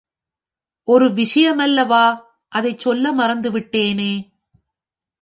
ஒரு 0.87 1.07
விஷயமல்லவா, 1.07 2.19
அதைச் 2.47 2.79
சொல்ல 2.79 3.11
மறந்து 3.11 3.51
விட்டேனே. 3.51 4.13